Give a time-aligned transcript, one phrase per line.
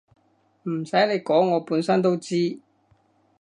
[0.63, 2.59] 唔洗你講我本身都知